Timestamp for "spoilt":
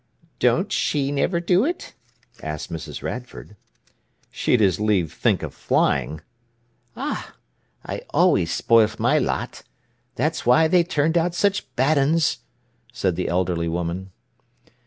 8.51-8.99